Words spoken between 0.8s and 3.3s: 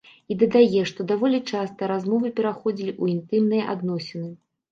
што даволі часта размовы пераходзілі ў